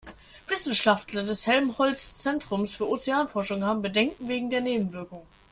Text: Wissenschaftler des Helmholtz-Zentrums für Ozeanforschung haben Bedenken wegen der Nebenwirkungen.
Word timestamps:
Wissenschaftler 0.47 1.21
des 1.25 1.45
Helmholtz-Zentrums 1.45 2.75
für 2.75 2.89
Ozeanforschung 2.89 3.63
haben 3.63 3.83
Bedenken 3.83 4.27
wegen 4.29 4.49
der 4.49 4.61
Nebenwirkungen. 4.61 5.27